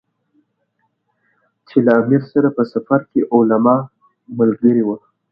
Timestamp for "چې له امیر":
1.67-2.21